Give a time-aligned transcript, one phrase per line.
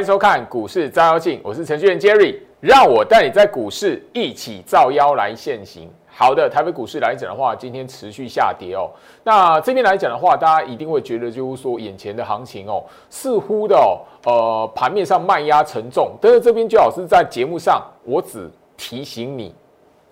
[0.00, 5.90] 欢迎收看股市照妖镜，我是程序员 Jerry，让我带你在股市一起照妖来现行。
[6.06, 8.88] 好的，台北股市来讲的话，今天持续下跌哦。
[9.22, 16.12] 那这边来讲的话，大家一定会觉得就是说，眼前的行情哦，似乎的哦，呃，盘面上卖压沉重。
[16.18, 19.54] 但是这边最好是在节目上，我只提醒你，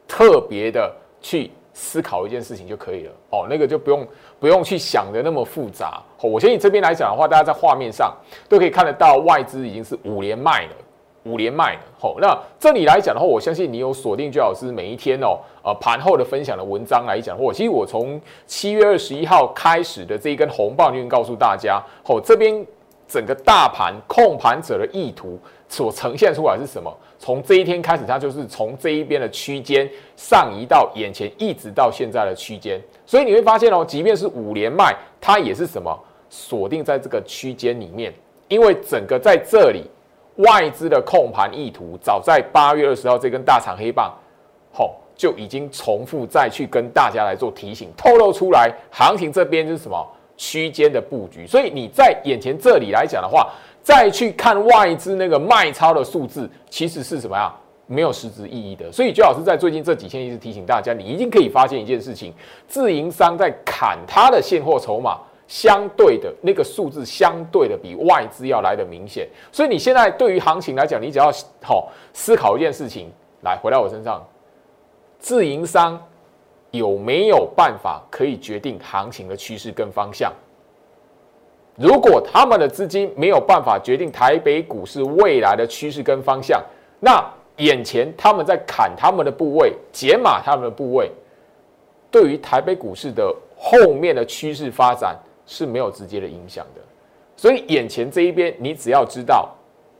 [0.07, 1.51] 特别的去。
[1.81, 4.05] 思考一件事情就可以了哦，那个就不用
[4.41, 6.03] 不用去想的那么复杂。
[6.21, 8.13] 我相信这边来讲的话，大家在画面上
[8.49, 10.73] 都可以看得到，外资已经是五连卖了，
[11.25, 11.81] 五连卖了。
[11.99, 22.65] 好，那这里来讲的话，我相信你有锁定最好是每一天哦，呃，盘后的分享的文章来讲，或其实我从七月二十一号开始的这一根红棒，就告诉大家，哦，这边
[23.09, 25.41] 整个大盘控盘者的意图。
[25.71, 26.91] 所呈现出来是什么？
[27.19, 29.87] 从这一天开始，它就是从这一边的区间
[30.17, 32.81] 上移到眼前，一直到现在的区间。
[33.05, 35.95] 所以你会发现哦，即便是五连卖，它也是什么
[36.31, 38.15] 锁定在这个区间里面。
[38.49, 39.85] 因为整个在这里
[40.37, 44.11] 外资的控盘意图，早在八月二十号这根大长黑棒，
[44.73, 50.03] 吼就已经重复再去跟大家来做提醒，透露出来行情这边是什么
[50.39, 51.47] 区间的布局。
[51.47, 53.53] 所以你在眼前这里来讲的话。
[53.81, 57.51] 再去看外资那个卖超的数字，其实是什么呀？
[57.87, 58.93] 没有实质意义的。
[58.93, 62.35] 所以，周老师在最近这几天一直提醒大家，你一定可以发现一件事情：
[62.67, 69.27] 自营商在砍他的现货筹码，相对的那个数字，相对的比外资要来的明显。
[69.51, 74.23] 所以，你现在对于行情来讲，你只要好思考一件事情，来回到我身上，
[75.19, 75.99] 自营商
[76.71, 80.33] 有没有办法可以决定行情的趋势跟方向？
[81.77, 86.61] 如果他们的资金没有办法决定台北股市未来的趋势跟方向，
[86.99, 87.25] 那
[87.59, 91.11] 眼前他们在砍他们的部位、解码他们的部位，
[92.11, 96.81] 对于台北股市的后面的趋势发展是没有直接的影响的。
[97.37, 99.49] 所以眼前这一边，你只要知道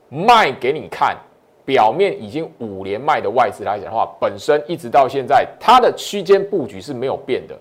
[0.09, 1.17] 卖给你看，
[1.69, 7.55] 表面已经五连卖的外资来讲的话，本身一直到现在它的区间布局是没有变的，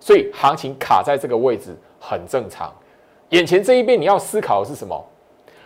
[0.00, 2.72] 所以行情卡在这个位置很正常。
[3.28, 4.98] 眼前这一边你要思考的是什么？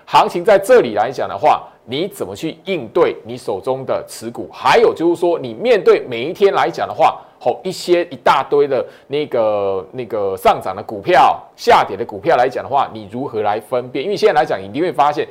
[0.05, 4.51] 行情在这里来讲的话，你怎么去应对你手中的持股？
[4.53, 14.05] 还有就是说，你面对每一天来讲的话，好一些一大堆的那个那个上涨的股票、下跌的股票来讲的话，你如何来分辨？
[14.05, 15.25] 因为现在来讲，你会发现，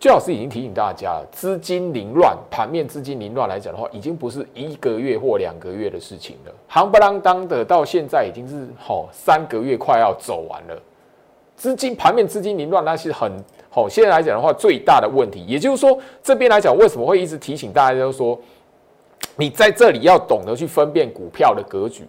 [0.00, 10.82] 最老师已经提醒大家了，资金凌乱，盘面资金凌乱来讲的话，已经不是一个月或两个月的事情了，行不啷当的到现在已经是好三个月快要走完了。
[11.56, 13.32] 资金盘面资金凌乱，那是很
[13.68, 13.88] 好。
[13.88, 18.38] 现在来讲的话，最大的问题，也就是说，这边来讲，为什么会一直提醒大家，就是说，
[19.34, 22.04] 你在这里要懂得去分辨股票的格局，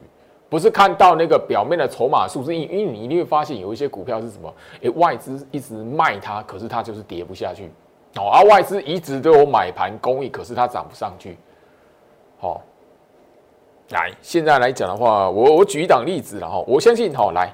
[0.49, 7.71] 不是看到那个表面的筹码数是，因因为你一定会发现有一些股票是什么，诶，外资一直卖它，可是它就是跌不下去
[8.15, 11.37] 哦，而外资一直都有买盘供应，可是它涨不上去。
[12.39, 12.61] 好，
[13.91, 17.53] 来，现在来讲的话，我我举一档例子了哈，我相信哈，来。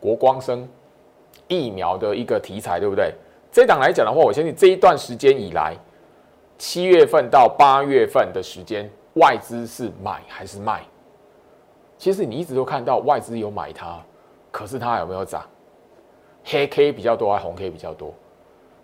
[0.00, 0.68] 国光生
[1.46, 3.14] 疫苗的一个题材，对不对？
[3.52, 5.76] 这档来讲的话，我相信这一段时间以来，
[6.58, 10.82] 七月份到八月份的时间，外资是买还是卖？
[11.98, 14.00] 其实你一直都看到外资有买它，
[14.50, 15.42] 可是它有没有涨？
[16.44, 18.12] 黑 K 比较多还是红 K 比较多？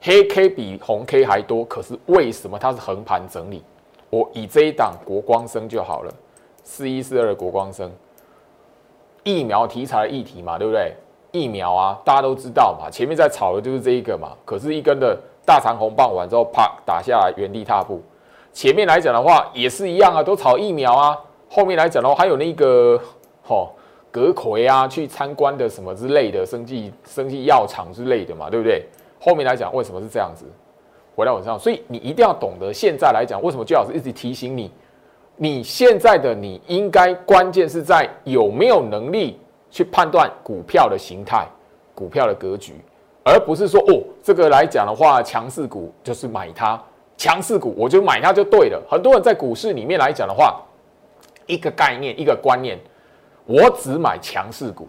[0.00, 3.64] 黑 K 比红 K 还多，可是为什么它是横盘整理？
[4.10, 6.14] 我以这一档国光生就好了，
[6.62, 7.90] 四一四二国光生，
[9.24, 10.94] 疫苗题材的议题嘛，对不对？
[11.32, 14.30] 疫苗啊，大家都知道嘛，前面在炒的就是这一个嘛。
[14.44, 18.00] 可是，一根的大长红棒完之后，啪打下来，原地踏步。
[18.52, 21.18] 前面来讲的话，也是一样啊，都炒疫苗啊。
[21.48, 23.00] 后面来讲的话，还有那个
[23.42, 23.74] 吼
[24.10, 28.84] 隔葵啊，去参观的什么之类的生技生技药厂之类的嘛，对不对？
[29.20, 30.44] 后面来讲，为什么是这样子？
[31.14, 34.70] 回到我身上，所以你一定要懂得，现在来讲，为什么居老师一直提醒你，
[35.36, 39.38] 你现在的你应该关键是在有没有能力。
[39.70, 41.46] 去判断股票的形态、
[41.94, 42.72] 股票的格局，
[43.22, 46.82] 而不是说哦，这个来讲的话，强势股就是买它，
[47.18, 48.82] 强势股我就买它就对了。
[48.88, 50.62] 很多人在股市里面来讲的话，
[51.46, 52.78] 一个概念、一个观念，
[53.44, 54.88] 我只买强势股，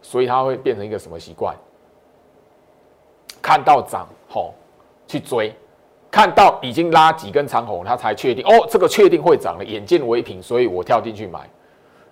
[0.00, 1.54] 所以它会变成一个什么习惯？
[3.42, 4.54] 看到涨吼
[5.06, 5.52] 去追，
[6.10, 11.40] 看到已经拉几根长红，他才确定哦，这个确定会涨了，眼见为凭，所以我跳进去买。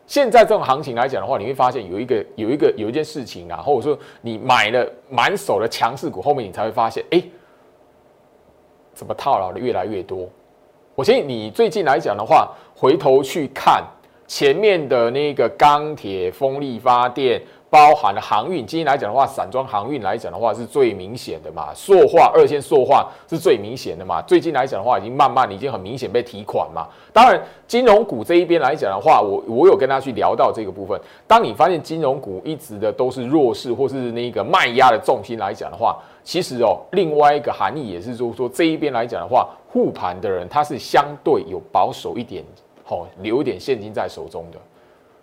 [0.08, 7.22] 现在这种行情来讲的话，你会发现有一个有一个有一件事情啊，或者说你买了满手的强势股，后面你才会发现，哎，
[9.00, 10.28] 怎么套牢的越来越多？
[10.94, 13.82] 我相信你最近来讲的话，回头去看
[14.26, 17.40] 前面的那个钢铁、风力发电。
[17.70, 24.20] 包含了航运，今天来讲的话，散装航运来讲的话是最明显的嘛，塑化二线塑化是最明显的嘛。
[24.22, 26.88] 最近来讲的话，已经慢慢已经很明显被提款嘛。
[27.12, 31.00] 当然，金融股这一边来讲的话，我我有跟他去聊到这个部分。
[31.28, 35.96] 当你发现金融股一直的都是弱势或是那个卖压的重心来讲的话，
[36.30, 42.44] 其实哦，另外一个含义也是就是说这一边来讲的话，护盘的人他是相对有保守一点，
[42.86, 44.58] 哦，留一点现金在手中的。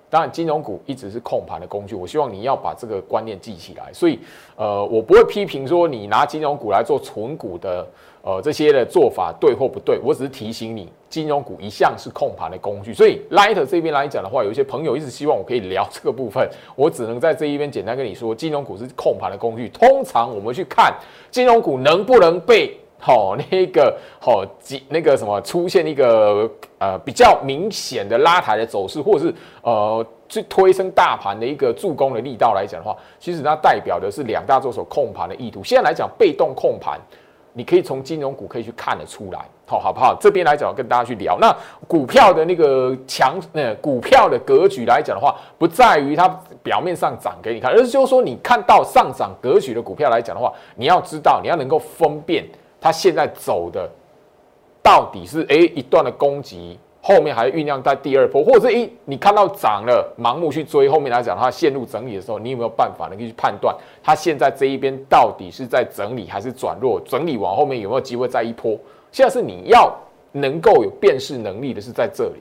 [0.10, 1.94] 当然，金融股一直是控盘的工具。
[1.94, 3.92] 我希望你要把这个观念记起来。
[3.92, 4.18] 所以，
[4.56, 7.86] 呃，我不会批评说你拿金融股来做纯股的，
[8.22, 10.00] 呃，这些的做法对或不对。
[10.02, 12.94] 我只是提醒你，金融股一向是控盘的工具。
[12.94, 19.68] 所以，Light 这边来讲的话，有一些朋友一直希望我可以聊这个部分，我只能在这一边简单跟你说，金融股是控盘的工具。
[19.70, 20.94] 通常我们去看
[21.30, 22.78] 金融股能不能被。
[23.00, 26.50] 好，那个好，几那个什么出现一个
[26.80, 35.64] 呃比较明显的拉抬的走势，或者是呃去推升大盘的一个助攻的力道来讲的话，其实它代表的是两大作手控盘的意图。
[35.64, 37.00] 现在来讲，被动控盘，
[37.54, 40.18] 你可以从金融股可以去看得出来，好好不好？
[40.20, 41.56] 这边来讲跟大家去聊，那
[41.88, 46.28] 股票的那个强，呃，股票的格局来讲的话，不在于它
[46.64, 52.44] 表面上涨给你看，而是就是说你看到上涨格局的股票来讲的话，你要知道，你要能够分辨。
[52.80, 53.90] 它现在走的
[54.84, 67.02] 到底是哎一段的攻击，后面还酝酿在第二波，或者是一你看到涨了，盲目去追，后面来讲它陷入整理的时候，你有没有办法能够去判断它现在这一边到底是在整理还是转弱？
[67.02, 68.78] 整理完后面有没有机会再一波？
[69.12, 69.94] 现在是你要
[70.32, 72.40] 能够有辨识能力的是在这里，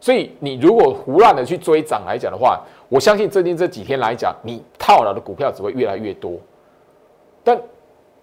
[0.00, 6.38] 所以你如果胡乱的去追涨来讲的话，我相信最近这几天来讲，你套牢的股票只会越来越多，
[7.44, 7.60] 但。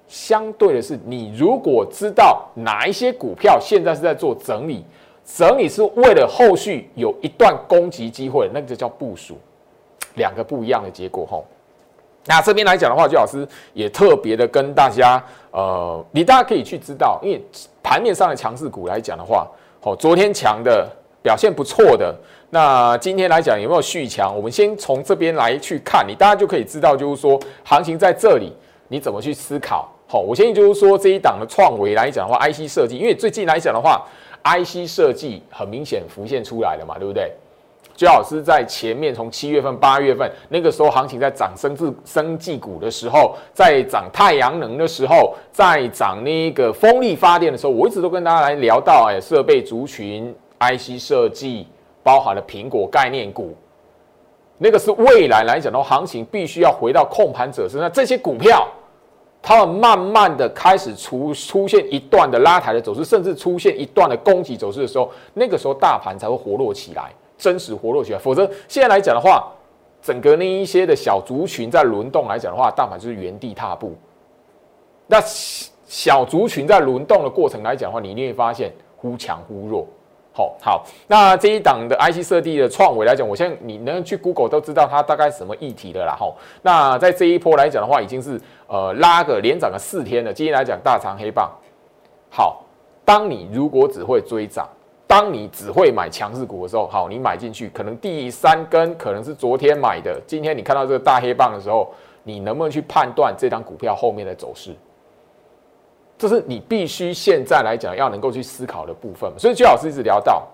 [0.07, 4.85] 相对的是，你如果知道哪一些股票现在是在做整理，
[5.25, 9.37] 整理是为了后续有一段攻击机会，那个就叫部署，
[10.15, 11.45] 两个不一样的结果吼。
[12.25, 15.21] 那这边来讲的话，朱老师也特别的跟大家，
[15.51, 17.41] 呃，你大家可以去知道，因为
[17.83, 19.47] 盘面上的强势股来讲的话，
[19.81, 20.89] 好，昨天强的
[21.21, 22.13] 表现不错的，
[22.49, 24.35] 那今天来讲有没有续强？
[24.35, 28.53] 我们先从这边来去看，你大家就可以知道，就是说行情在这里，
[28.89, 29.89] 你怎么去思考？
[30.09, 34.07] 好，我建议就是说这一档的创维来讲的话，IC 设计，因为最近来讲的话
[34.41, 37.29] ，IC 设计很明显浮现出来了嘛，对不对？
[37.93, 51.67] 最好是在前面从七月份、八月份那个时候行情在涨生质生技股的时候，在涨太阳能的时候，在涨那个风力发电的时候，我一直都跟大家来聊到，哎，设备族群、IC 设计
[52.01, 53.53] 包含了苹果概念股，
[54.57, 58.65] 那个是未来来讲的话，行情必须要回到控盘者身上，这些股票。
[59.41, 68.19] 它们慢慢的开始出出现一段的拉抬的走势，甚至出现一段的攻击走势的时候，那个时候大盘才会活络起来，真实活络起来。
[68.19, 69.47] 否则现在来讲的话，
[70.01, 73.95] 整个那一些的小族群在轮动来讲的话，大盘就是原地踏步。
[75.05, 75.21] 那
[75.85, 79.87] 小族群在轮动的过程来讲的话，你一定会发现忽强忽弱。
[80.37, 86.15] 好，好，那这一档的 IC 设计的创维来讲，我现在你能去 Google 都知道它大概什么议题的啦。
[86.15, 90.31] 吼，那在这一波来讲的话，已经是呃拉个连涨了四天了。
[90.31, 91.51] 今天来讲大长黑棒。
[92.29, 92.63] 好，
[93.03, 94.69] 当你如果只会追涨，
[95.07, 104.75] 当你只会买强势股的时候，好，你买进去可能第三根可能是昨天买的，今天你看到这个大黑棒的时候，你能不能去判断这张股票后面的走势？
[106.17, 109.31] 这是你必须现在来讲要能够去思考的部分。
[109.37, 110.47] 所以，居老师一直聊到，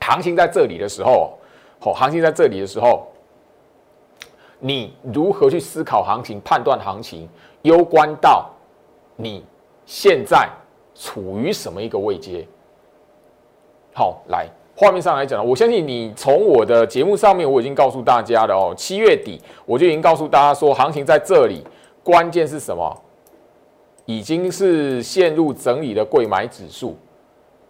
[0.00, 1.38] 行情在这里的时候，
[1.78, 3.06] 好，行情在这里的时候，
[4.58, 7.28] 你如何去思考行情、判断行情，
[7.62, 8.48] 攸关到
[9.16, 9.44] 你
[9.84, 10.48] 现在
[10.94, 12.46] 处于什么一个位阶。
[13.92, 21.62] 好，来画面上来讲，我相信你从我的节目上面我已经告诉大家了哦，七月底我就已经告诉大家说，行情在这里，
[22.02, 23.02] 关键是什么？
[24.10, 26.96] 已经是陷入整理的贵买指数，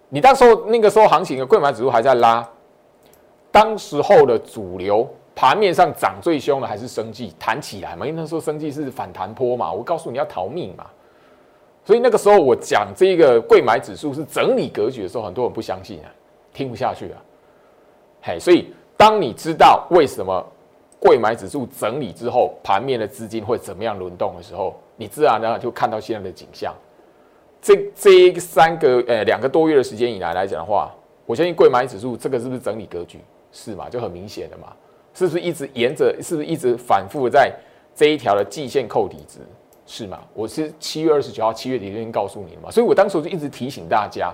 [0.08, 2.48] 你到时候那个时候行情的贵买指数还在拉，
[3.52, 10.86] 当时候的主流盘面上涨最凶的还是生计弹起来嘛，因为那时候生计是反弹坡嘛，我告诉你要逃命嘛，
[11.84, 16.08] 所以那个时候我讲这个贵买指数是整理格局的时候，很多人不相信啊，
[16.54, 17.20] 听不下去啊，
[18.22, 20.42] 嘿，所以当你知道为什么
[20.98, 24.74] 贵买指数整理之后，盘面的资金会怎么样轮动的时候。
[25.00, 26.74] 你自然而然就看到现在的景象。
[27.62, 30.90] 这这三个呃两个多月的时间以来来讲的话，
[31.24, 33.18] 我相信贵买指数这个是不是整理格局？
[33.50, 33.88] 是嘛？
[33.88, 34.66] 就很明显的嘛。
[35.14, 36.14] 是不是一直沿着？
[36.22, 37.50] 是不是一直反复在
[37.94, 39.38] 这一条的季线扣底值？
[39.86, 40.20] 是吗？
[40.34, 42.70] 我是七月二十九号七月底就已经告诉你了嘛。
[42.70, 44.32] 所以我当时就一直提醒大家，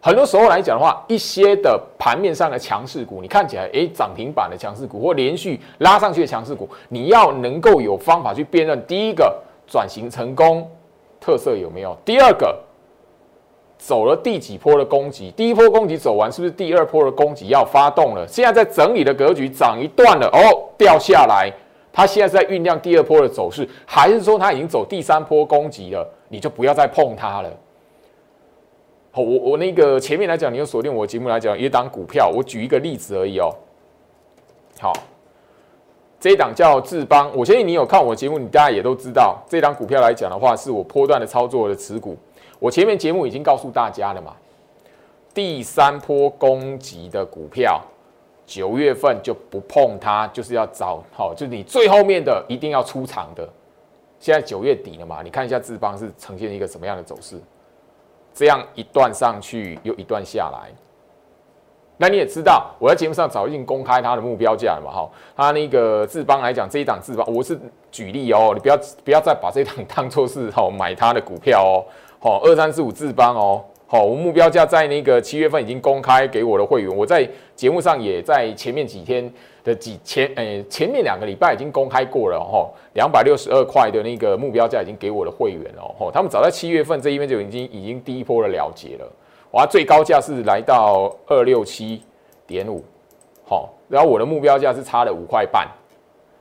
[0.00, 8.84] 很多时候来讲的话，一些的盘面上的强势股，你看起来诶涨停板的强势股或连续拉上去的强势股，你要能够有方法去辨认。
[8.86, 10.70] 第一个转型成功
[11.20, 11.96] 特色有没有？
[12.04, 12.58] 第二个
[13.78, 15.30] 走了第几波的攻击？
[15.36, 18.26] 第一波攻击走完，是不是第二波的攻击要发动了？
[18.26, 21.52] 现在在整理的格局，涨一段了哦，掉下来，
[21.92, 26.08] 它现在是在酝酿第二波的走势，还是说它已经走第三波攻击了？
[26.28, 27.50] 你就不要再碰它了。
[29.12, 33.54] 好，我我那个前面来讲，你有锁定我节目来讲，一档股票，我举一个例子而已哦。
[34.80, 34.92] 好，
[36.24, 42.16] 这一档叫智邦，我相信你有看我节目，你大家也都知道，这档股票来讲的话，是我波段的操作的持股。
[42.58, 44.34] 我前面节目已经告诉大家了嘛，
[45.34, 47.78] 第三波攻击的股票，
[48.46, 53.46] 九月份就不碰它，就是要找好，就是你最后面的一定要出场的。
[54.18, 57.38] 现在九月底了嘛，你看一下智邦是呈现一个什么样的走势？
[58.32, 60.72] 这样一段上去，又一段下来。
[61.96, 64.90] 那你也知道，我在节目上早已经公开它的目标价了嘛？
[64.90, 67.58] 哈，它那个智邦来讲，这一档智邦，我是
[67.90, 71.84] 举例哦，你不要不要再把这一档当做是哈买它的股票哦。
[72.18, 73.62] 好，二三四五智邦哦。
[73.86, 79.32] 好，我目标价在那个七月份已经公开给我的会员，我在节目上也在前面几天。
[79.64, 89.10] 的几前诶，前面两个礼拜已经公开过了哈，两百六十二块的那个目标价已经给我的会员了哈，他们早在七月份这一边就已经已经第一波的了结了，
[89.54, 92.02] 哇，最高价是来到二六七
[92.44, 92.82] 点五，
[93.46, 95.68] 好，然后我的目标价是差了五块半，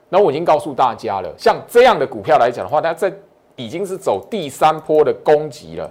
[0.10, 3.14] 那我已经告诉大家了，像这样的股票来讲的话，它在
[3.56, 5.88] 已经是走第三波的攻击了，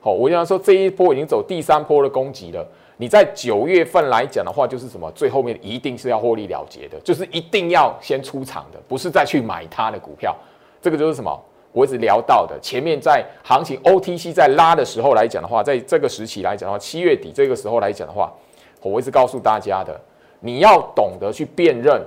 [0.00, 2.66] 好，我想说这一波已经走第三波的攻击了。
[2.96, 5.08] 你在九月份来讲的话，就是什么？
[5.12, 10.34] 最后面一定是要获利了结的，就是一定要先出场的，不是再去买它的股票。
[10.82, 11.40] 这个就是什么？
[11.74, 18.32] 我一直聊到的，前面在行情 OTC 在拉的时候来讲的话，在这个时期来讲的话，七月底这个时候来讲的话，
[18.80, 20.00] 我一直告诉大家的，
[20.38, 22.00] 你要懂得去辨认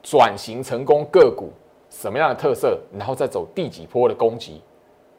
[0.00, 1.52] 转型成功个股
[1.90, 4.62] 什么样的特色，然后再走第几波的攻击。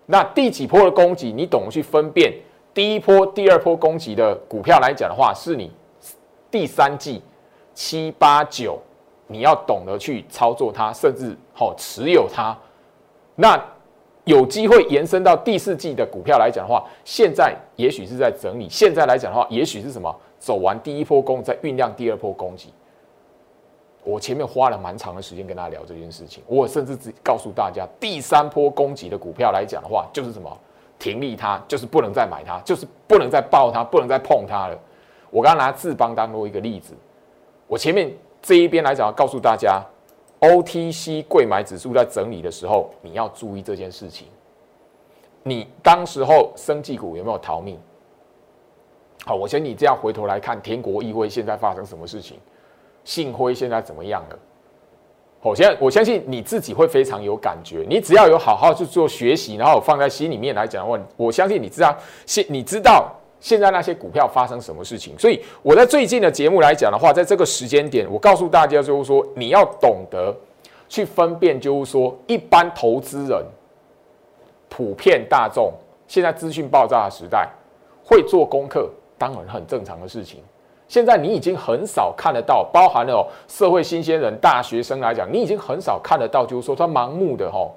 [0.05, 2.33] 那第几波的攻击，你懂得去分辨。
[2.73, 5.69] 第一波、第二波攻击的股票来讲的话，是你
[6.49, 7.21] 第三季
[7.73, 8.79] 七八九，
[9.27, 12.57] 你要懂得去操作它，甚至好持有它。
[13.41, 13.57] 那
[14.25, 18.67] 有机会延伸到第四季的股票来讲的话，现在也许是在整理。
[18.69, 20.13] 现在来讲的话，也许是什么？
[20.37, 22.73] 走完第一波攻，在酝酿第二波攻击。
[24.03, 30.57] 我前面花了蛮长的时间跟大家聊这件事情，我甚至只告诉大家，第三波攻击的股票来讲的话，就是什么？
[30.97, 34.77] 停利它就是不能再买它，就是不能再抱它，不能再碰它了。
[35.29, 36.93] 我刚刚拿智邦当做一个例子，
[37.67, 39.81] 我前面这一边来讲，告诉大家
[40.39, 44.27] ，OTC 贵买指数在整理的时候，你要注意这件事情。
[45.43, 47.79] 你当时候生技股有没有逃命？
[49.25, 52.37] 好，我先你这样回头来看，天国议会现在发生什么事情？
[53.03, 54.39] 信辉现在怎么样了？
[55.41, 57.85] 我现在我相信你自己会非常有感觉。
[57.89, 65.17] 你只要有好好去做学习，然后放在心里面来讲的话，我相信你知道现你知道现在那些股票发生什么事情。
[65.17, 70.35] 所以我在最近的节目来讲的话，在这个时间点，我告诉大家就是说，你要懂得
[70.87, 73.43] 去分辨，就是说一般投资人、
[74.67, 75.71] 普遍大众
[76.07, 77.49] 现在资讯爆炸的时代，
[78.03, 80.41] 会做功课，当然很正常的事情。
[80.87, 87.69] 现在你已经很少看得到，包含了社会新鲜人、大学生来讲，你已经很少看得到，就是说他盲目的哈，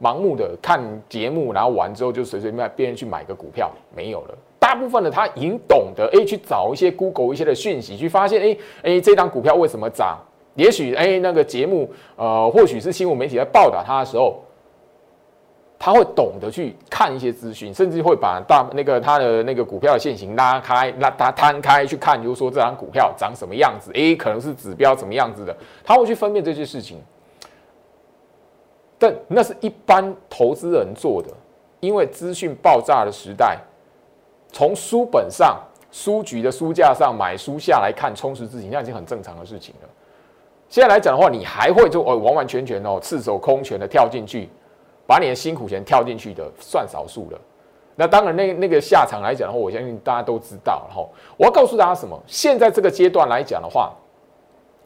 [0.00, 4.34] 盲目的看节目，然后完之后就随随便便去买个股票，没有了。
[4.58, 10.18] 大部分的他已经懂得，哎，去找一些 Google 一些的讯息，去发现，哎哎，这张股票为什么涨？
[10.54, 14.40] 也许哎，那个节目，呃，或许是新闻媒体在报道它的时候。
[15.76, 27.02] 他会懂得去看一些资讯，甚至会把大那个他的那个股票的线型拉开，拉它摊开去看，就是说这张股票长什么样子，诶，可能是指标什么样子的，他会去分辨这些事情。
[29.26, 31.28] 那是一般投资人做的，
[31.80, 33.58] 因为资讯爆炸的时代，
[34.52, 35.58] 从书本上、
[35.90, 39.88] 书局的书架上买书下来看，充实自己，那已经很正常的事情了。
[40.68, 44.48] 现在来讲的话，你还会就哦完完全全哦赤手空拳的跳进去。
[45.06, 47.38] 把你的辛苦钱跳进去的算少数了，
[47.94, 50.82] 那当然那那个下场来讲的话，我相信大家都知道。
[50.88, 52.18] 然后我要告诉大家什么？
[52.26, 53.92] 现在这个阶段来讲的话，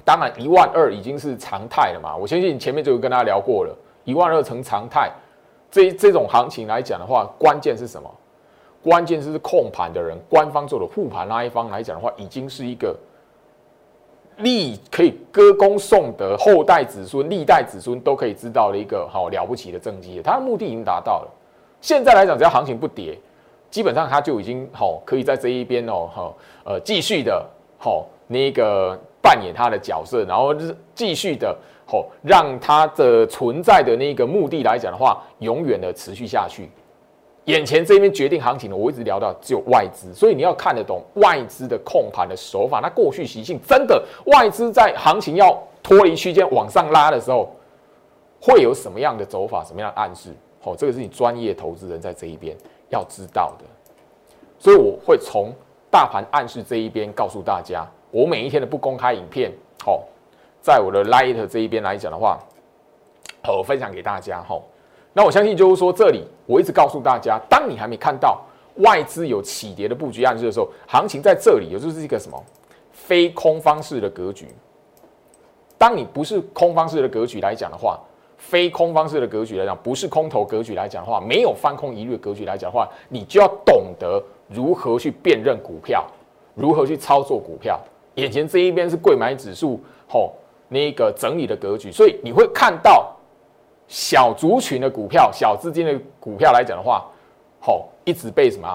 [0.05, 2.17] 当然一万二已经是常态了嘛。
[2.17, 3.73] 我相信前面就有跟大家聊过了，
[4.09, 5.11] 一万二成常态。
[5.71, 8.11] 这这种行情来讲的话，关键是什么？
[8.83, 12.97] 关键是控盘的人，官方做的护盘那一方来讲的话，已经是一个。
[14.39, 21.29] 利可以歌功颂德，后代子孙、历代子孙都可以知道的一个好了不起的政绩，他的目的已经达到了。
[21.81, 23.19] 现在来讲，只要行情不跌，
[23.69, 27.45] 基本上他就已经好可以在这一边哦，哈，呃，继续的
[27.79, 31.59] 好那个扮演他的角色，然后是继续的
[31.91, 36.69] 好让它的存在的那个目的来讲的话，永远的持续下去。
[37.47, 42.81] 眼前这边决定行情的，我一直聊到只有外资，所以你要看得懂外资的控盘的手法。
[42.83, 47.51] 那过去习性真的，外资在行情要脱离区间往上拉的时候，
[48.39, 50.29] 会有什么样的走法，什么样的暗示？
[50.61, 52.55] 好，这个是你专业投资人在这一边
[52.91, 53.65] 要知道的。
[54.59, 55.51] 所以我会从
[55.91, 59.51] 大盘暗示这一边告诉大家，我每一天的不公开影片，
[59.83, 60.03] 好，
[60.69, 62.39] 在我的 Light 这一边来讲的话，
[63.43, 64.63] 好，分享给大家，好。
[65.15, 68.39] 那我相信就是说，这里我一直告诉大家，当你还没看到
[68.81, 72.39] 外资有起跌的布局暗示的时候，行情在这里也就是一个什么
[72.93, 74.47] 非空方式的格局。
[75.79, 77.99] 当你不是空方式的格局来讲的话，
[78.37, 86.07] 非空方式的格局来讲，不是空头格局来讲的话，没有翻空一律的格局来讲的话，你就要懂得如何去辨认股票，
[86.55, 87.81] 如何去操作股票。
[88.17, 90.35] 眼前这一边是贵买指数吼
[90.69, 93.15] 那个整理的格局，所以你会看到。
[93.91, 97.07] 小族群的股票、小资金的股票来讲的话，
[97.59, 98.69] 好，一直被什么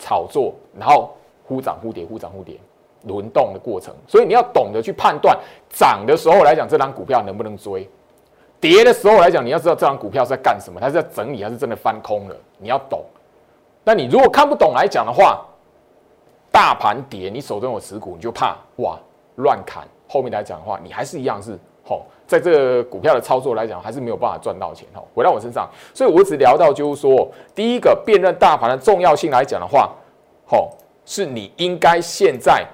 [0.00, 1.14] 炒作，然后
[1.44, 2.58] 忽涨忽跌、忽涨忽跌，
[3.04, 3.94] 轮动的过程。
[4.08, 5.38] 所以你要懂得去判断，
[5.70, 7.86] 涨的时候来讲，这张股票能不能追；
[8.58, 13.00] 跌的时候来讲，你要知道这张股票是在干什么，它是在整理还是真的翻空了，你要懂。
[13.84, 15.46] 那你如果看不懂来讲的话，
[16.50, 18.98] 大盘跌，你手中有持股，你就怕哇
[19.36, 19.86] 乱砍。
[20.12, 21.58] 后面来讲的话，你还是一样是。
[21.84, 24.86] 好，在这个股票的操作来讲，还是没有办法赚到钱。
[24.92, 29.90] 哈，回到我身上，所以我只聊到就是说，第一个辨认大盘的重要性来讲的话，
[30.46, 30.70] 好，
[31.06, 32.64] 是你应该现在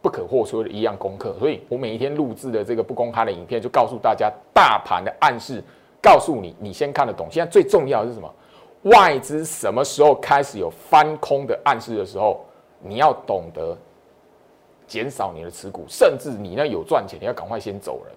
[0.00, 1.34] 不可或缺的一样功课。
[1.38, 5.62] 所以我每一天录制的这个不公开的影片，就告诉大家大盘的暗示，
[6.00, 7.26] 告诉你你先看得懂。
[7.30, 8.34] 现在最重要的是什么？
[8.84, 12.40] 外资什么时候开始有翻空的暗示的时候，
[12.80, 13.76] 你要懂得
[14.92, 18.14] 减少你的持股，甚至你那有赚钱，你要赶快先走人。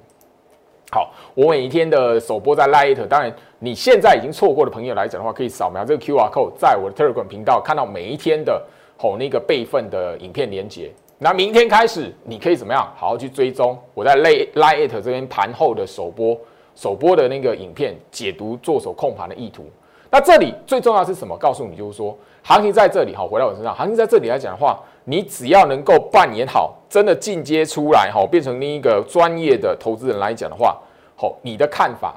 [0.92, 8.62] 好，我每一天的首播在 Light，当然你现在已经错过的朋友来讲的话，可以扫描这个 QR code，在我的 Telegram 频道看到每一天的
[8.98, 10.92] 吼那个备份的影片连接。
[11.18, 12.92] 那明天开始，你可以怎么样？
[12.98, 16.38] 好好去追踪我在 Light 这边盘后的首播
[16.76, 19.64] 首播的那个影片解读做手控盘的意图。
[20.12, 21.38] 那这里最重要是什么？
[21.38, 30.78] 告诉你就是说，行情在这里，好，回到我身上，行情在这里来讲的话，你只要能够扮演好，真的进阶出来，哈，变成另一个专业的投资人来讲的话，
[31.18, 32.14] 好，你的看法，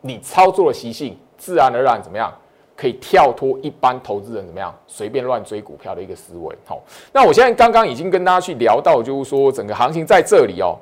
[0.00, 2.32] 你操作的习性，自然而然怎么样，
[2.76, 6.56] 可以跳脱一般投资人怎么样随便乱追股票的一个思维。
[6.64, 6.80] 好，
[7.12, 10.78] 那我现在刚刚已经跟大家去聊到，就是说整个行情在这里哦，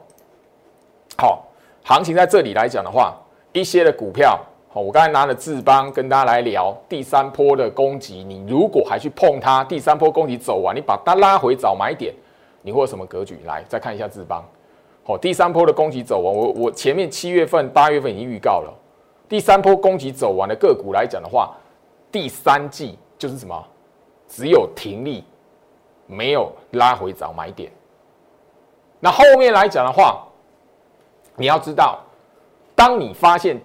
[1.16, 1.42] 好，
[1.82, 3.16] 行情在这里来讲的话，
[3.52, 4.38] 一些的股票。
[4.74, 12.14] 好，我刚才拿了智邦跟大家来聊第三波的攻击，你如果还去碰它，第三波攻击走完，你把它拉回找买点，
[12.62, 13.38] 你会有什么格局？
[13.44, 14.42] 来，再看一下智邦。
[15.04, 18.72] 好，第三波的攻击走完，我我前面七月份、八月份已经预告了，
[19.28, 21.54] 第三波攻击走完的个股来讲的话，
[22.10, 23.62] 第三季就是什么？
[24.26, 25.22] 只有停利，
[26.06, 27.70] 没有拉回找买点。
[29.00, 30.26] 那后面来讲的话，
[31.36, 32.00] 你要知道，
[32.74, 33.60] 当你发现。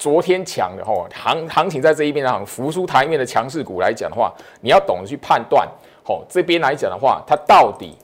[0.00, 4.32] 昨天强的吼行行情在这一边的浮出台面的强势股来讲的话，
[4.62, 5.68] 你要懂得去判断
[6.02, 7.94] 吼这边来讲的话，它到底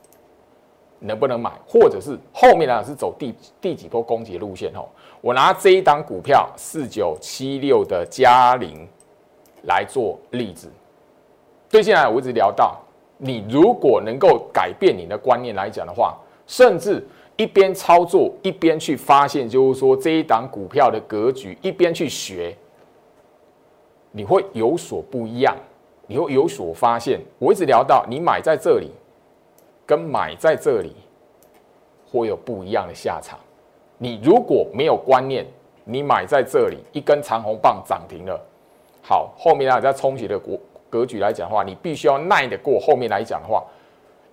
[0.99, 4.91] 能不能买，或者是后面来讲是走第第几波攻击路线吼。
[5.23, 8.87] 我拿这一档股票四九七六的嘉陵
[9.63, 10.71] 来做例子。
[11.71, 12.79] 对，现在我一直聊到，
[13.17, 16.15] 你如果能够改变你的观念来讲的话，
[16.47, 17.03] 甚至。
[17.37, 22.57] 一边操作一边去发现，就是说这一档股票的格局，一边去学，
[24.11, 25.55] 你会有所不一样，
[26.07, 27.21] 你会有所发现。
[27.39, 28.91] 我一直聊到，你买在这里，
[29.85, 30.97] 跟买在这里
[32.11, 33.39] 会有不一样的下场。
[33.99, 35.47] 你如果没有观念，
[35.85, 38.41] 你买在这里一根长红棒涨停了，
[39.03, 43.63] 好，后面啊在冲击的格格局来讲的话，你必须要耐得过后面来讲的话。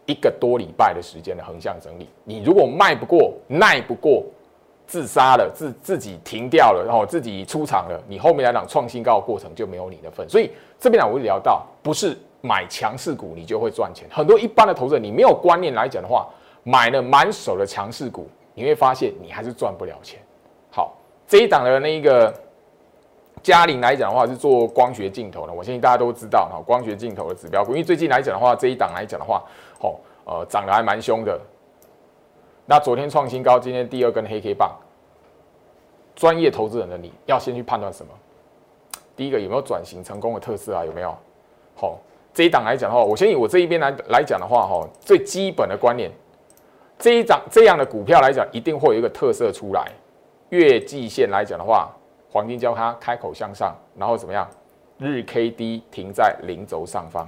[0.05, 4.23] 一个多礼拜的时间的横向整理，你如果卖不过、耐不过，
[4.85, 10.27] 自杀了、自自己停掉了，然后自己出场了，你后面来讲创新高的过程就没有你的份。
[10.27, 14.05] 所以这边呢，我聊到，不是买强势股你就会赚钱。
[14.11, 16.27] 很多一般的投资者，你没有观念来讲的话，
[16.63, 20.19] 买了满手的强势股，你会发现你还是赚不了钱。
[20.69, 20.93] 好，
[21.25, 22.31] 这一档的那一个
[23.41, 27.71] 嘉陵来讲的话，是做光学镜头的，我相信大家都知道哈，光学镜头的指标股。
[27.71, 29.41] 因为最近来讲的话，这一档来讲的话。
[29.83, 31.39] 哦，呃，涨得还蛮凶的。
[32.65, 34.75] 那昨天创新高，今天第二根黑 K 棒。
[36.15, 38.11] 专业投资人的你要先去判断什么？
[39.15, 40.85] 第一个有没有转型成功的特色啊？
[40.85, 41.15] 有没有？
[41.75, 41.99] 好，
[42.33, 46.11] 这一档来讲的话，我先以我这一边来来讲的话，哈，最基本的观念，
[46.97, 49.91] 这一档这样的股票来讲，一定会有一个特色出来。
[50.49, 51.91] 月季线来讲的话，
[52.31, 54.47] 黄金交叉开口向上，然后怎么样？
[54.99, 57.27] 日 K D 停在零轴上方，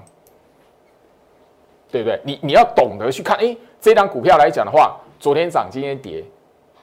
[1.95, 2.19] 对不对？
[2.25, 6.21] 你你要懂得去看，哎，这张股票来讲的话，昨天涨，今天跌，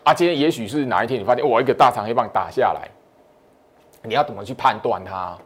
[0.04, 2.88] 啊，今天也许是哪一天你发现我一个大长黑棒打下来，
[4.02, 5.36] 你要懂得去判断它？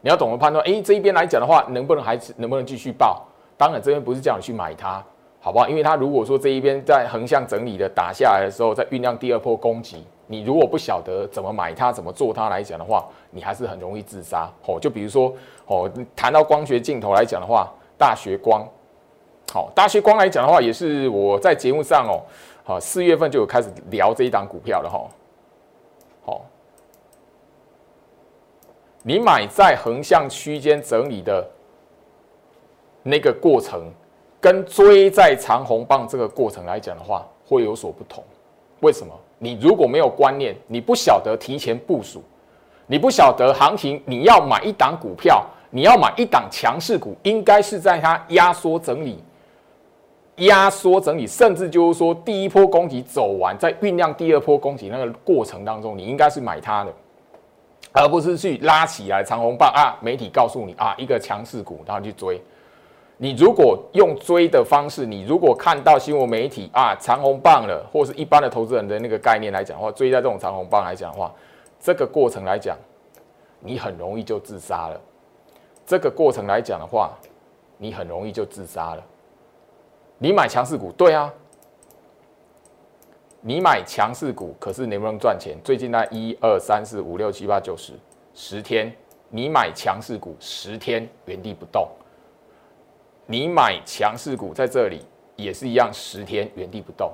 [0.00, 3.22] 你要懂得判断，哎，这一边来讲的话，能不能还是能不能继续报？
[3.56, 5.00] 当然，这边不是叫你去买它，
[5.40, 5.68] 好不好？
[5.68, 10.04] 因为它如果说这一边在横向整理的打下来的时候，在酝酿第二波攻击。
[10.26, 14.80] 你如果不晓得怎么买它、怎么做它来讲的话，你还是很容易自杀哦。
[14.80, 15.32] 就比如说
[15.66, 18.66] 哦，谈到光学镜头来讲的话，大学光，
[19.52, 22.22] 好，大学光来讲的话，也是我在节目上哦，
[22.64, 25.06] 好，四月份就有开始聊这一档股票了哈。
[26.24, 26.44] 好，
[29.02, 31.46] 你买在横向区间整理的
[33.02, 33.90] 那个过程，
[34.40, 38.24] 跟追在长红棒这个过程来讲的话，会有所不同。
[38.80, 39.12] 为什么？
[39.38, 42.22] 你如果没有观念，你不晓得提前部署，
[42.86, 49.22] 你不晓得行情，你要买一档股票，你要买一档强势股，应该是在它压缩整理、
[50.36, 56.92] 压缩整理，甚至就是说第一波攻击走完，在酝酿第二波攻击那个过程当中，你应该是买它的，
[57.92, 59.96] 而不是去拉起来长红棒啊！
[60.00, 62.40] 媒体告诉你啊，一个强势股，然后去追。
[63.16, 71.32] 你如果用追的方式，你如果看到新闻媒体啊长红棒了，或是一般的投资人的那个概念来讲的话，追在这种长红棒来讲的话，
[71.78, 72.76] 这个过程来讲，
[73.60, 75.00] 你很容易就自杀了。
[75.86, 77.12] 这个过程来讲的话，
[77.78, 79.02] 你很容易就自杀了。
[80.18, 81.32] 你买强势股，对啊，
[83.40, 85.56] 你买强势股，可是能不能赚钱？
[85.64, 87.92] 最近那一二三四五六七八九十
[88.32, 88.94] 十天，
[89.28, 91.88] 你买强势股十天原地不动。
[93.26, 97.12] 你买强势股在这里也是一样，十天原地不动。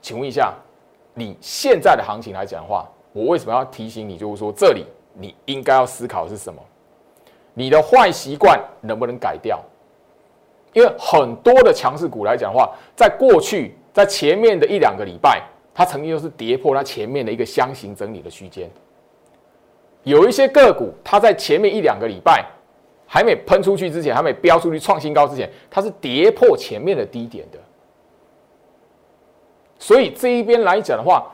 [0.00, 0.54] 请问一下，
[1.14, 4.16] 你现在的行情来讲的话，我为什么要提醒你？
[4.16, 6.62] 就是说，这里你应该要思考是什么？
[7.52, 9.60] 你的坏习惯能不能改掉？
[10.72, 15.42] 因为很多的强势股来讲的话，在过去在前面的一两个礼拜，
[15.74, 18.70] 它曾经都是跌破它前面的一个箱型整理的区间。
[20.02, 22.44] 有一些个股，它在前面一两个礼拜。
[23.10, 27.58] 还没喷出去之前，还没飙出去创新高之前，它是跌破前面的低点的。
[29.78, 31.26] 所以这一边来讲的话，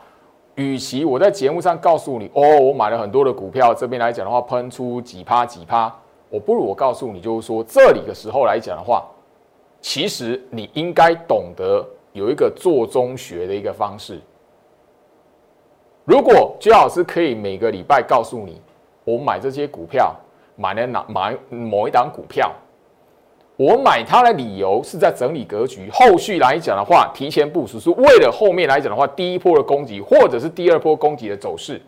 [0.55, 5.93] 与其我在节目上告诉你哦，我买了很多的股票，这边来讲的话喷出几趴几趴，
[6.29, 9.05] 我不如我告诉你，就是说这里的时候来讲的话，
[9.85, 14.19] 其实你应该懂得有一个做中学的一个方式。
[16.03, 18.59] 如果居老师可以每个礼拜告诉你，
[19.03, 20.15] 我买这些股票。
[20.55, 22.51] 买了哪买某一档股票，
[23.57, 31.79] 我买它的理由是在整理格局，后续来讲的话，提前部署是为了后面来讲的话，第一波的攻击或者是第二波攻击的走势，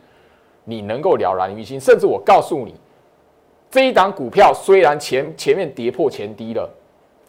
[0.66, 1.80] 你能够了然于心。
[1.80, 2.76] 甚至我告诉你，
[3.72, 6.70] 这一档股票虽然前前面跌破前低了，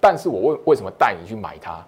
[0.01, 1.85] 但是我为为什么带你去买它？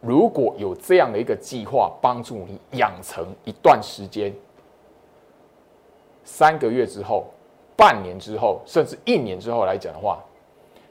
[0.00, 4.34] 如果有这样的一个计划，帮助你养成一段时间，
[6.24, 7.26] 三个月之后。
[7.76, 10.22] 半年之后，甚至一年之后来讲的话，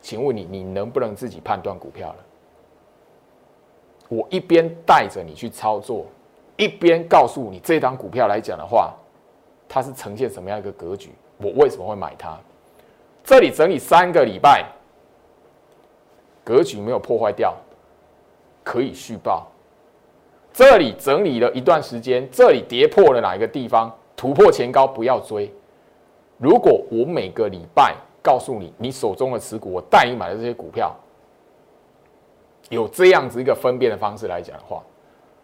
[0.02, 2.15] 请问你，你能不能自己判断股票了？
[4.08, 6.08] 我一边带着你去操作，
[6.58, 8.91] 一边告诉你这张股票来讲的话，
[9.67, 11.12] 它是呈现什么样一个格局？
[11.38, 12.36] 我为什么会买它？
[13.23, 14.65] 这里整理三个礼拜，
[16.50, 17.56] 格局没有破坏掉，
[18.64, 19.46] 可以续报。
[20.52, 23.96] 这里整理了一段时间，这里跌破了哪一个地方？
[24.16, 25.54] 突破前高，不要追。
[26.40, 30.92] 如果我每个礼拜告诉你，你手中的持股，我带你买的这些股票，
[32.70, 34.82] 有这样子一个分辨的方式来讲的话，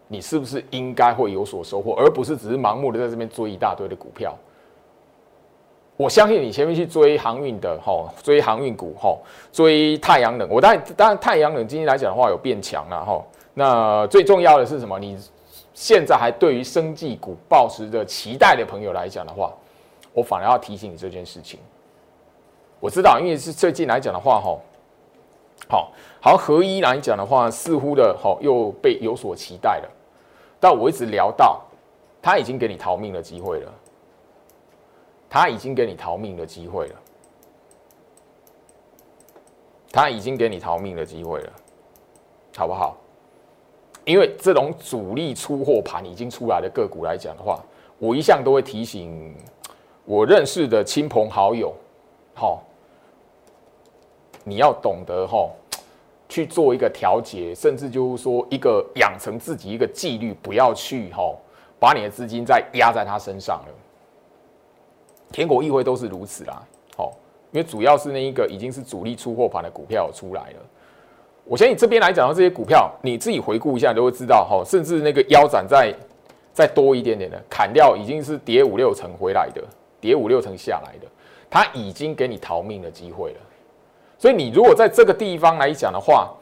[0.08, 4.36] 你是不是应该会有所收获，而不是只是盲目的在这边追一大堆的股票？
[5.98, 9.18] 我相信你前面去追航运的，哈，追航运股，哈，
[9.52, 10.48] 追太阳能。
[10.50, 13.24] 我当然，当然太阳能今天来讲的话有变强了，哈。
[13.54, 15.00] 那最重要的是什么？
[15.00, 15.18] 你
[15.74, 19.54] 现在还对于生技股抱持着期待的朋友来讲的话。
[20.14, 21.60] 我反而要提醒你这件事情。
[22.80, 24.58] 我知道，因为是最近来讲的话，哈，
[25.68, 29.90] 好，好合一来讲的话，似乎的，哈，又被有所期待了。
[30.58, 31.62] 但我一直聊到，
[32.22, 33.74] 他已经给你逃命的机会了，
[35.36, 36.96] 他已经给你逃命的机会了，
[39.92, 41.52] 他已经给你逃命的机会了，
[42.56, 42.96] 好不好？
[44.06, 47.62] 因为这种主力出货盘已经出来的个股来讲的话，
[48.00, 49.36] 我一向都会提醒。
[50.06, 51.76] 我认识的亲朋好友，
[52.34, 52.64] 好，
[54.46, 55.50] 你要懂得哈
[56.30, 61.36] 去做一个调节，甚至就是说一个养成自己一个纪律，不要去哈
[61.78, 63.74] 把你的资金再压在他身上了。
[65.36, 66.64] 田国议会都是如此啦，
[66.96, 67.12] 好，
[67.52, 70.60] 因为主要是那一个已经是主力出货盘的股票出来了。
[71.44, 75.94] 我相信这边来讲的这些股票，你自己回顾一下都会知道哈，甚至那个腰斩再
[76.54, 79.62] 再多一点点的砍掉，已经是跌五六成回来的，
[80.00, 81.08] 跌五六成下来的，
[81.50, 83.40] 它已经给你逃命的机会了。
[84.18, 86.34] 所以你如果在这个地方来讲的话，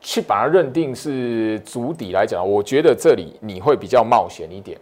[0.00, 4.78] 去把它认定是足底来讲，我觉得这里你会比较冒险一点。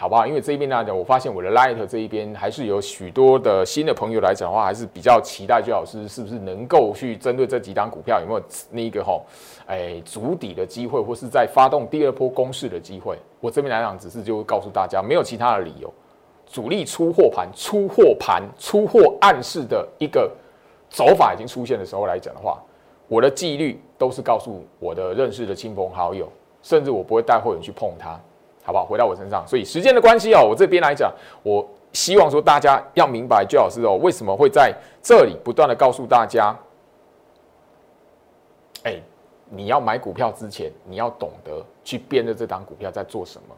[0.00, 0.24] 好不好？
[0.24, 9.20] 因为这一边来讲，我发现我的 Light 这一边还是有许多的新的朋友来讲的话，还是比较期待最老师是不是能够去针对这几档股票有没有那一个哈，
[9.66, 13.18] 哎，足底的机会，或是在发动第二波攻势的机会。
[13.40, 15.92] 我这边来讲，只是就告诉大家，没有其他的理由，
[16.46, 20.30] 主力出货盘、出货盘、出货暗示的一个
[20.88, 22.62] 走法已经出现的时候来讲的话，
[23.08, 26.30] 我的纪律都是告诉我的认识的亲朋好友，
[26.62, 28.16] 甚至我不会带会员去碰它。
[28.68, 28.84] 好不好？
[28.84, 31.10] 回到我身上，所以时间的关系哦，我这边来讲，
[31.42, 36.54] 我希望说大家要明白，最老师哦，为什么会在这里不断的告诉大家，
[38.82, 39.00] 哎，
[39.48, 43.56] 你要买股票之前，你要懂得去辨认这档股票在做什么，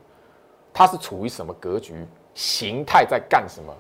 [0.72, 3.74] 它是处于什么格局，形态在干什么。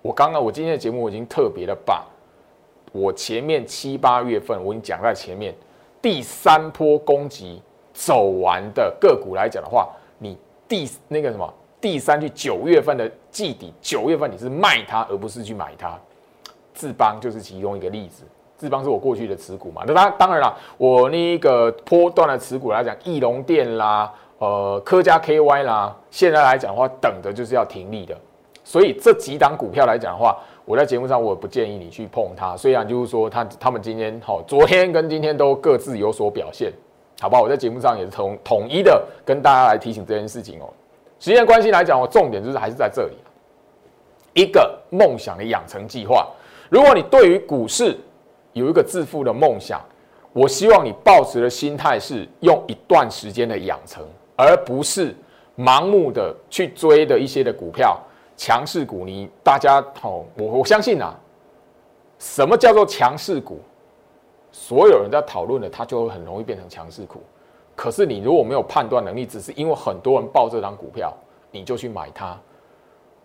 [0.00, 2.06] 我刚刚我今天的节目我已经特别的把，
[2.92, 5.52] 我前面七八月份我已经讲在前面，
[6.00, 7.60] 第三波攻击
[7.92, 9.88] 走完的个股来讲的话，
[10.68, 15.98] 第那个什么第三句九月份的季底，九月份你是卖它而不是去买它，
[16.74, 18.24] 智邦就是其中一个例子。
[18.58, 28.18] 智邦是我过去的持股嘛，那当当然了，我那个波段的持股来讲，翼龙电啦，呃，科家 KY 啦，现在来讲的话，等着就是要停利的。
[28.64, 32.56] 所以这几档股票来讲的话，我在节目上我不建议你去碰它。
[32.56, 36.72] 虽然就是说，他他们今天好，昨天跟今天都各自有所表现。
[37.20, 37.42] 好不好？
[37.42, 40.68] 我在节目上也是统统一的跟大家来提醒这件事情哦。
[41.18, 43.14] 时间关系来讲，我重点就是还是在这里，
[44.34, 46.28] 一个梦想的养成计划。
[46.68, 47.98] 如果你对于股市
[48.52, 49.80] 有一个致富的梦想，
[50.32, 55.12] 我希望你抱持的心态是用一段时间的养成，而不是
[55.56, 58.00] 盲目的去追的一些的股票
[58.36, 59.04] 强势股。
[59.04, 61.18] 你大家好，我我相信啊，
[62.20, 63.60] 什么叫做强势股？
[64.60, 67.22] 所有人在讨论的，它就会很容易变成强势股。
[67.76, 71.16] 可是你如果没有判断能力，只是因为很多人报这张股票，
[71.52, 72.36] 你就去买它，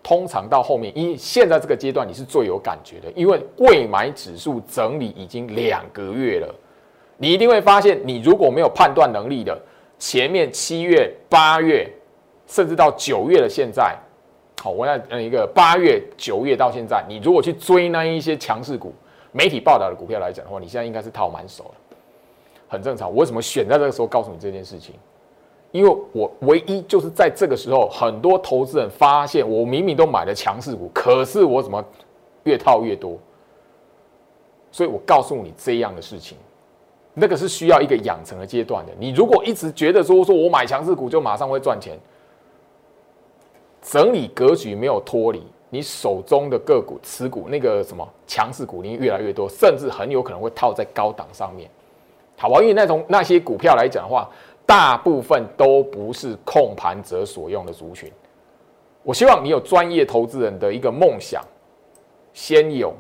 [0.04, 6.54] 通常到后面，因现在这个阶段你是最有感觉的，因为未买指数整理已经两个月了，
[7.18, 9.60] 你一定会发现，你如果没有判断能力的，
[9.98, 11.92] 前面七月、八月，
[12.46, 13.98] 甚至到九月的现在，
[14.62, 18.94] 好，我在一个八月、九月到现在，你如果去追那一些强势股。
[19.34, 21.98] 媒体报道的股票来讲的话，你现在应该是套满手了，
[22.70, 23.10] 很正常。
[23.10, 24.96] 我为什么选在这个时候告诉你这件事情？
[25.72, 31.84] 因为我唯一就是在这个时候，很多投资人发现我明明都买了强势股，可是我怎么
[32.44, 33.18] 越套越多？
[34.72, 36.38] 所以我告诉你这样的事情，
[37.16, 38.92] 那个是需要一个养成的阶段的。
[39.00, 41.98] 你如果一直觉得说说我买强势股就马上会赚钱，
[43.82, 45.44] 整理格局没有脱离。
[45.74, 51.68] 你手中的个股持股那个什么强势股，你越来越多，甚至很有可能会套在高档上面，
[52.38, 52.62] 好？
[52.62, 54.30] 因为那种那些股票来讲的话，
[54.68, 58.12] 大部分都不是控盘者所用的族群。
[59.02, 61.44] 我希望你有专业投资人的一个梦想，
[62.34, 62.94] 先有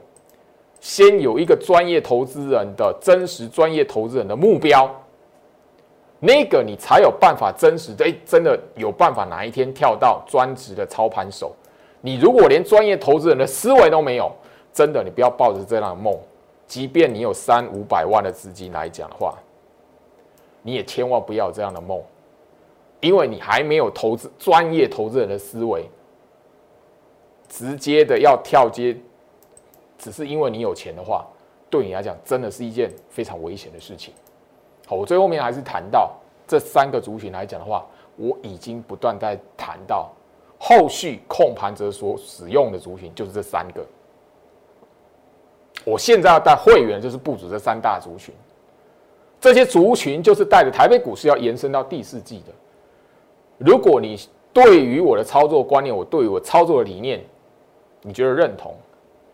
[0.79, 4.89] 先有一个专业投资人的真实专业投资人的目标，
[6.19, 11.55] 那个你才有办法真实的，哎，真的有办法哪一天跳到专职的操盘手。
[12.05, 14.29] 你如果连专业投资人的思维都没有，
[14.73, 16.13] 真的，你不要抱着这样的梦。
[16.67, 19.37] 即便你有三五百万的资金来讲的话，
[20.63, 22.01] 你也千万不要有这样的梦，
[22.99, 25.89] 因为你还没有投资专业投资人的思维，
[27.47, 28.97] 直接的要跳接，
[29.97, 31.25] 只是因为你有钱的话，
[31.69, 34.13] 对你来讲真的是一件非常危险的事情。
[34.87, 36.11] 好，我最后面还是谈到
[36.45, 37.85] 这三个族群来讲的话，
[38.17, 40.11] 我已经不断在谈到。
[40.65, 43.85] 后续控盘者所使用的族群就是这三个。
[45.83, 48.33] 我现在要带会员，就是部署这三大族群。
[49.41, 52.53] 这些族群就是带着台北股市要延伸到第四季的。
[53.57, 54.17] 如果你
[54.53, 57.21] 对于我的操作观念，我对于我操作的理念，
[58.01, 58.73] 你觉得认同，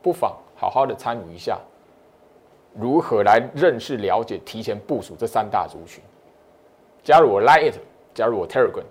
[0.02, 1.60] 不妨好好的参与一下，
[2.74, 6.04] 如何来认识、了解、提前部署这三大族群。
[7.04, 7.76] 加入我 Line It，
[8.16, 8.84] 加入我 Telegram。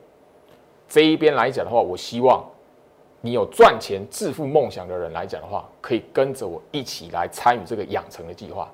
[0.88, 2.42] 这一边来讲的话，我希望
[3.20, 8.70] 你有赚钱致富梦想的人来讲的话，可以跟着我一起来参与这个养成的计划。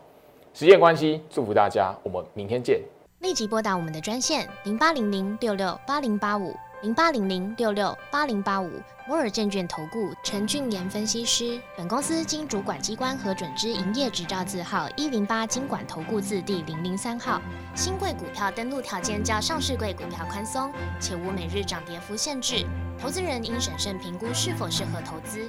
[0.52, 2.80] 时间关系，祝福大家，我们明天见。
[3.18, 8.70] 立即拨打我们的专线零八零零六六八零八五零八零零六六八零八五
[9.08, 11.58] 摩尔证券投顾陈俊言分析师。
[11.78, 17.40] 本公司经主管机关核准之营业执照字号一零八经管投顾字第零零三号。
[17.74, 20.70] 新贵股票登录条件较上市贵股票宽松，
[21.00, 22.66] 且无每日涨跌幅限制。
[23.00, 25.48] 投资人应审慎评估是否适合投资。